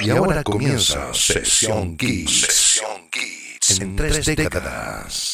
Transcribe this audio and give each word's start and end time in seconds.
Y 0.00 0.10
ahora 0.10 0.42
comienza 0.42 1.12
Sesión 1.12 1.96
Kids. 1.96 2.40
Sesión 2.40 3.00
En 3.80 3.96
tres 3.96 4.24
décadas. 4.24 5.29